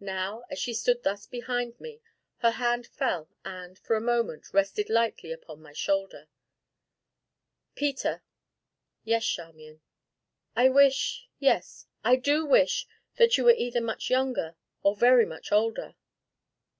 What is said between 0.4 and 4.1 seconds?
as she stood thus behind me, her hand fell and, for a